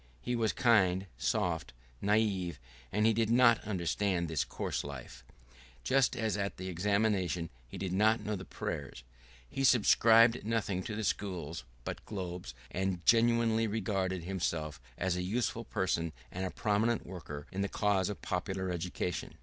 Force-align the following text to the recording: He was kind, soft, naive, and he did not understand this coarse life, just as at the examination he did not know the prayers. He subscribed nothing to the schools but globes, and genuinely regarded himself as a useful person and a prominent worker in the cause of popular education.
He 0.23 0.35
was 0.35 0.51
kind, 0.51 1.05
soft, 1.15 1.73
naive, 2.01 2.59
and 2.91 3.05
he 3.05 3.13
did 3.13 3.29
not 3.29 3.63
understand 3.63 4.27
this 4.29 4.43
coarse 4.43 4.83
life, 4.83 5.23
just 5.83 6.15
as 6.15 6.35
at 6.37 6.57
the 6.57 6.67
examination 6.69 7.51
he 7.67 7.77
did 7.77 7.93
not 7.93 8.19
know 8.19 8.35
the 8.35 8.43
prayers. 8.43 9.03
He 9.47 9.63
subscribed 9.63 10.43
nothing 10.43 10.81
to 10.85 10.95
the 10.95 11.03
schools 11.03 11.65
but 11.83 12.03
globes, 12.07 12.55
and 12.71 13.05
genuinely 13.05 13.67
regarded 13.67 14.23
himself 14.23 14.81
as 14.97 15.15
a 15.15 15.21
useful 15.21 15.65
person 15.65 16.13
and 16.31 16.47
a 16.47 16.49
prominent 16.49 17.05
worker 17.05 17.45
in 17.51 17.61
the 17.61 17.69
cause 17.69 18.09
of 18.09 18.23
popular 18.23 18.71
education. 18.71 19.35